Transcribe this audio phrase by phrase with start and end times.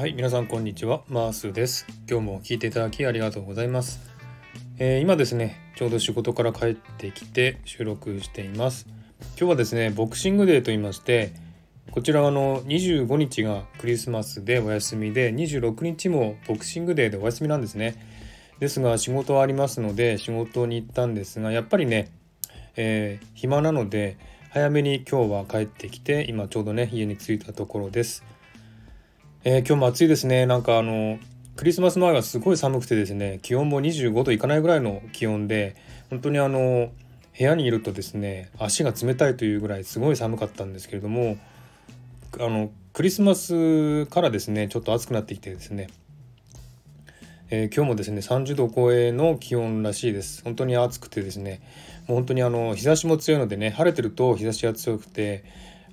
[0.00, 1.02] はい皆さんこんにちは。
[1.08, 1.84] マースです。
[2.08, 4.00] 今日も聞いていただきありがとうございます、
[4.78, 8.86] えー、今ですねちょうど仕事から帰ってきて収録しています。
[9.36, 11.34] 今日はですねボクシングデーと言いまして
[11.90, 18.02] こちらはの25日がクリスマスでお休みで26日もボクシングデーでお休みなんですね。
[18.58, 22.10] ですが仕事はありますので仕事に行ったんですがやっぱりね、
[22.74, 24.16] えー、暇なので
[24.48, 28.24] 早めに今日は帰ってきて今ちょうどね家に着いたところです。
[29.42, 30.44] えー、今日も暑いですね。
[30.44, 31.18] なんかあの
[31.56, 35.76] クリスマス前はすごい寒くてですね気温も25度いかないぐらいの気温で
[36.10, 36.92] 本当にあの
[37.38, 41.38] 部屋にいるとですね足が冷たいというぐらいすごい寒かったんですけれども
[42.38, 45.88] あのクリスマスからですねちょっと暑くなってきてですね、
[47.48, 50.42] えー、今日もですね30度超えの気温らしいです。
[50.44, 51.62] 本当に暑くてですね
[52.08, 55.44] もう本当にあの日差しも強いのでね晴れてると日差しが強くて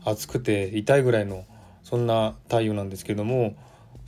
[0.04, 1.46] 暑くて痛いぐらいの
[1.88, 3.56] そんな太陽なんですけども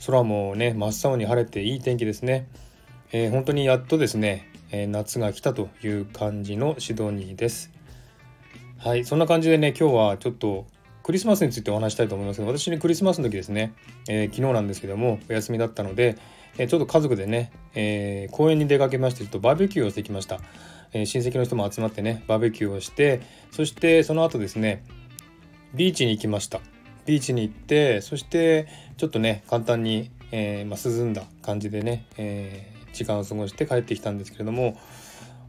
[0.04, 2.46] 空もね真っ青に晴れていい天気ですね、
[3.10, 7.70] えー、本当にやっとですね、えー、夏が来たという感じのシドニーです。
[8.76, 10.66] はいそんな感じでね今日はちょっと
[11.02, 13.72] クリスマスについてお話したいと思いますけど私ねクリスマスの時ですね、
[14.10, 16.18] えー、昨日なんですけどもお休みだったので、
[16.58, 20.38] えちょっと家族でね、え公園に出かけましてちょっとバーベキューをしてきました、
[20.92, 24.84] え親戚の人も集まってねバーベキューをしてそしてその後ですね
[25.72, 26.60] ビーチに行きました。
[27.10, 34.78] ビーチに行ってそしてちょっとね簡単に、えー、ま、涼んだ感じでね、えー、時間を過ごして帰ってきたんですけれども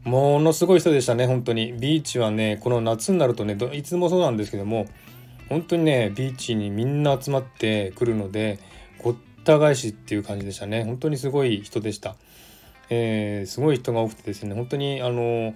[0.02, 1.72] ものすごい人でしたね本当に。
[1.74, 4.88] ビーチはねこの夏になるとねいつもそうなんですけども
[5.48, 8.58] 本当にねビーチにみんな集まってくるので
[9.00, 10.82] ごった返しっていう感じでしたね。
[10.82, 12.16] 本当にすごい人でした、
[12.90, 15.54] えー、すごい人が多くてですね本当にあの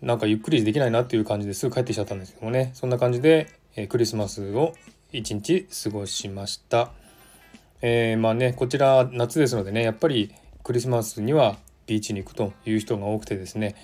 [0.00, 2.70] なんかゆっくりできないなっていう感じですぐ帰ってきちゃったんですけどもね。
[2.74, 4.74] そんな感じで、えー、クリスマスを
[5.12, 6.90] 一日過ごしました。
[7.82, 11.56] えー、まあねこちら夏ですのでねやっぱりクリスマスには
[11.86, 13.74] ビーチに行くという人が多くてですね、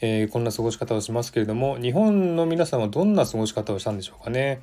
[0.00, 4.60] えー、こんな過ごし方をしますけれども日本の皆さんはどんな過ごし方をしたんでしょうかね。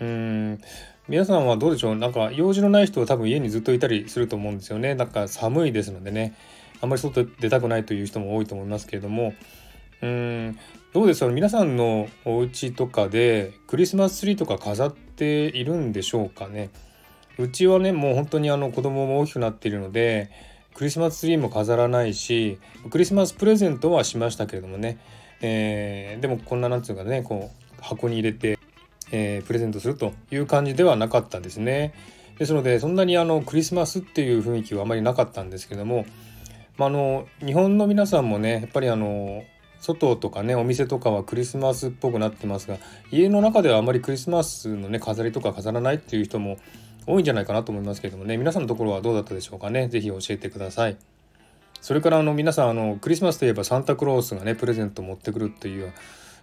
[0.00, 0.60] うん
[1.08, 1.96] 皆さんはどうでしょう？
[1.96, 4.94] なんか用事のない人は多分家にずっといたりすると思うんですよね。
[4.94, 6.34] なんか寒いですのでね
[6.82, 9.32] あんまり外出たくないという人も多いと思いますけれども
[10.02, 10.58] うん。
[10.92, 16.70] どうですか皆さんのお家とかでクリスマスツリーとか飾っているんでしょうかね。
[17.38, 20.30] うちはねもう本当にあの子供も大きくなっているので
[20.74, 22.58] クリスマスツリーも飾らないし
[22.90, 24.98] クリスマスプレゼントはしましたけれどもね、
[25.42, 28.58] えー、でもこんななんつうかねこう箱に入れて、
[29.10, 31.94] えー、プレゼントするという感じではなかったですね。
[32.38, 36.04] ですのでそんなにあのクリスマスっていう雰囲気はあまりなかったんですけども、
[36.76, 39.42] まあ、あの日本の皆さんもねやっぱりあの
[39.86, 42.78] 外とかねお店とかはクリスマスっぽくなってますが
[43.12, 46.58] 家の中ではあまりクリスマスのね飾りとか飾らないっていう人も
[47.06, 50.96] 多いんじゃないかなと思いますけどもね皆さんのところはどうだったでしょうかね是非教えてください。
[51.80, 55.92] それからあの皆さんあのクリスマスといえばサンタクロースがねプレゼントを持ってくるっていう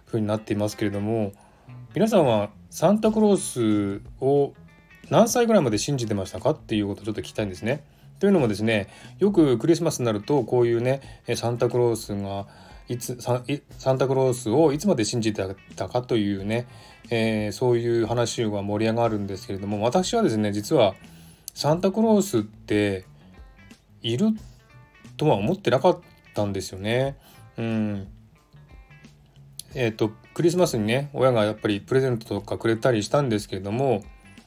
[0.06, 1.32] 風になっていますけれども
[1.94, 4.54] 皆さんはサンタクロースを
[5.10, 7.84] 何歳ぐらいまで信じてましたかっていうことをちょっと聞きたいんですね。
[8.20, 8.88] というのもですね
[9.18, 11.02] よくクリスマスになるとこういうね
[11.34, 12.46] サンタクロースが
[12.88, 13.32] いつサ
[13.92, 15.42] ンタクロースをいつまで信じて
[15.74, 16.66] たかというね、
[17.10, 20.94] えー、そういう話が盛り上がるんですけれども私はですね実は
[21.54, 23.06] サンタクロースって
[24.02, 24.28] いる
[25.16, 26.00] とは思ってなかっ
[26.34, 27.16] たんですよね。
[27.56, 28.08] うん。
[29.76, 34.02] えーと、クリスマスにね親がやっぱりプレゼントとかくれたりしたんですけれどもやっ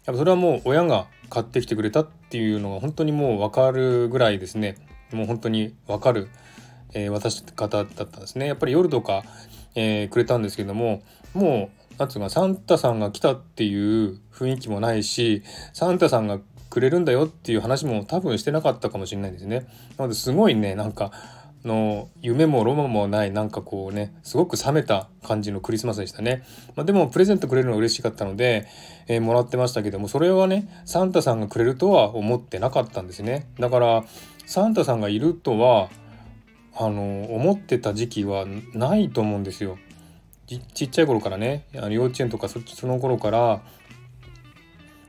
[0.05, 4.75] ぱそれはもう親が買ってきてくれたっていうのが本当にもう分かるぐらいですね。
[5.11, 6.29] もう本当に分かる。
[6.93, 8.47] えー、渡し方だったんですね。
[8.47, 9.23] やっぱり夜とか、
[9.75, 11.01] えー、くれたんですけども
[11.33, 15.43] もう何つうかサンタさんが来たっていう雰囲気もないし
[15.73, 16.39] サンタさんが
[16.69, 19.67] くれるんだよっていう話も多分してなかったかもしれないですね。
[19.97, 21.11] なのですごいねなんか
[21.65, 26.43] の夢もロマンもないなんかこうねすごく冷めた感じのクリスマスでしたね、
[26.75, 28.67] まあ、でもプレゼントくれるの嬉しかったので、
[29.07, 33.47] えー、もらってましたけどもそれはねサンタさんがくれるとは思ってなかったんですね。
[33.59, 34.05] だから
[34.45, 35.89] サンタさんがいるとは
[36.79, 39.77] あの思ってた時期はないと思うんですよ。
[40.47, 43.61] ちっちゃい頃からねあの幼稚園とかそその頃から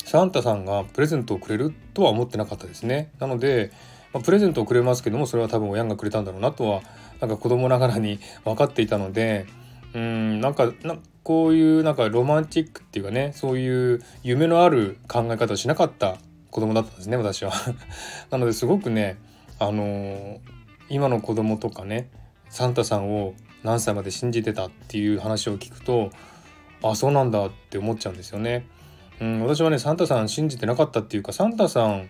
[0.04, 3.12] サンタさんがプレゼントをくれるとは思ってなかったですね。
[3.20, 3.70] なので、
[4.12, 6.82] まあ、プレゼントをくれますけどもそれは多分親がくれたんだろうなとは
[7.20, 9.46] なんか子供ながらに分かっていたので
[9.94, 16.16] うんなんかなこういうなんかロマンチックっていうかねそういう夢のある考え方をしなかった
[16.50, 17.52] 子供だったんですね私は。
[18.32, 19.18] なのですごくね
[19.58, 20.57] あのー
[20.88, 22.10] 今の子供とかね
[22.48, 26.10] サンタさんを何歳まで信じてたっていう話を聞くと
[26.82, 28.66] あそうなんだって思っちゃうんですよね。
[29.20, 32.08] うん、私はねサンタさん信じてなかったっていうかサンタさん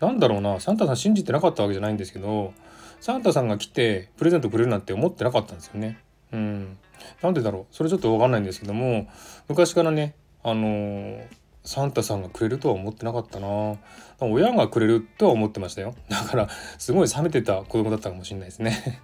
[0.00, 2.52] なんだろうなサンタさん信じてなかったわけじゃないんですけど
[3.00, 5.98] サンタさんが来てプレゼントくれるなんて思ってなかったんですよね。
[6.32, 6.76] うん、
[7.22, 9.08] なんでだろうそれちょっと分かんないんですけども
[9.48, 11.26] 昔からねあのー、
[11.64, 13.76] サンタさんがくれるとは思ってなかったな。
[14.20, 15.94] 親がくれるとは思ってましたよ。
[16.08, 19.00] だからすごい冷めてた子供だったかもしれないですね。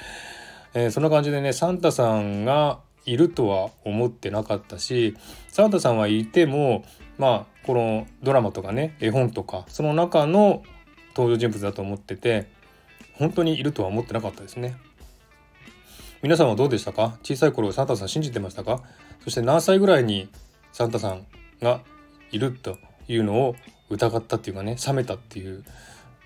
[0.74, 5.16] えー、そんな感じでねサンタさんがいるとは思ってなかったし
[5.48, 6.84] サンタさんはいても
[7.18, 10.62] まあこのドラマとかね絵本とかその中の
[11.16, 12.46] 登場人物だと思ってて
[13.14, 14.76] 本当にいるとは思ってなかったですね。
[16.22, 17.18] 皆さんはどうでしたか？
[17.22, 18.82] 小さい頃サンタさん信じてましたか？
[19.24, 20.28] そして何歳ぐらいに
[20.72, 21.26] サンタさん
[21.60, 21.80] が
[22.32, 22.78] いると
[23.08, 23.56] いうのを
[23.88, 25.64] 疑ったっていうかね冷めたっていう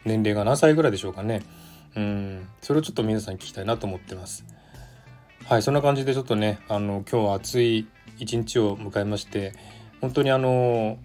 [0.05, 1.43] 年齢が何歳ぐらいでしょうかね。
[1.97, 2.49] うん。
[2.61, 4.45] それをちょっと皆さんに聞きたいなと思ってます。
[5.47, 7.87] はいそんな感じでちょっとねあの今日は暑い
[8.19, 9.53] 一日を迎えまして
[10.01, 10.99] 本当にあの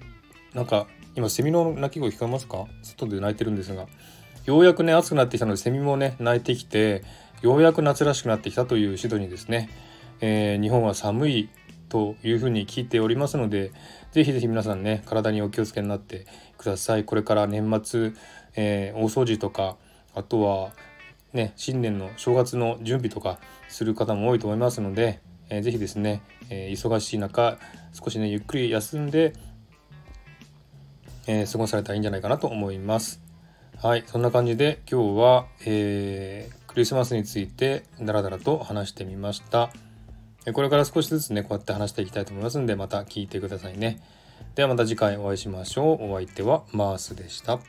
[0.53, 2.65] なんか今セミの鳴き声聞こえますか？
[2.81, 3.87] 外で鳴いてるんですが
[4.45, 7.03] ようやくね暑くなってきたのでセミもね鳴いてきて
[7.41, 9.69] ようやく夏らしくなってきたというシドニーですね、
[10.21, 11.49] えー、日本は寒い
[11.89, 13.71] というふうに聞いておりますので
[14.11, 16.25] ぜひぜひ皆さんね体にお気をつけになって
[16.57, 18.13] くださいこれから年末、
[18.55, 19.77] えー、大掃除とか
[20.15, 20.71] あとは
[21.33, 25.19] ね新年の正月の準備とかする方も多いと思いますので、
[25.49, 27.59] えー、ぜひですね、えー、忙しい中
[27.93, 29.33] 少しねゆっくり休んで、
[31.27, 33.21] えー、過ごされたらいいんじゃないかなと思います
[33.77, 39.69] はいそんな感じで今日は、えー、クリスマスについてダラダラと話してみました。
[40.53, 44.01] これから少しずつね、こうやって話していきたいと思いますんで、また聞いてくださいね。
[44.55, 46.11] ではまた次回お会いしましょう。
[46.11, 47.59] お相手はマースでした。